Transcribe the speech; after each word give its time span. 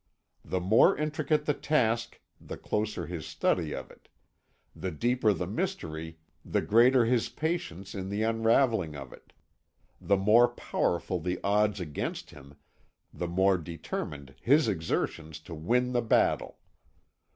The 0.43 0.59
more 0.59 0.97
intricate 0.97 1.45
the 1.45 1.53
task 1.53 2.19
the 2.39 2.57
closer 2.57 3.05
his 3.05 3.23
study 3.27 3.71
of 3.75 3.91
it; 3.91 4.09
the 4.75 4.89
deeper 4.89 5.31
the 5.31 5.45
mystery 5.45 6.17
the 6.43 6.63
greater 6.63 7.05
his 7.05 7.29
patience 7.29 7.93
in 7.93 8.09
the 8.09 8.23
unravelling 8.23 8.95
of 8.95 9.13
it; 9.13 9.31
the 10.01 10.17
more 10.17 10.47
powerful 10.47 11.19
the 11.19 11.39
odds 11.43 11.79
against 11.79 12.31
him 12.31 12.55
the 13.13 13.27
more 13.27 13.59
determined 13.59 14.33
his 14.41 14.67
exertions 14.67 15.39
to 15.41 15.53
win 15.53 15.91
the 15.93 16.01
battle. 16.01 16.57